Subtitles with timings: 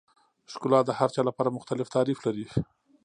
[0.51, 2.45] ښکلا د هر چا لپاره مختلف تعریف لري.